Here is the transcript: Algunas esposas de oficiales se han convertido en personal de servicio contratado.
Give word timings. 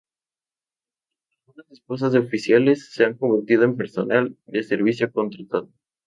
Algunas 1.35 1.69
esposas 1.69 2.11
de 2.11 2.17
oficiales 2.17 2.91
se 2.91 3.05
han 3.05 3.13
convertido 3.19 3.65
en 3.65 3.77
personal 3.77 4.35
de 4.47 4.63
servicio 4.63 5.11
contratado. 5.11 5.69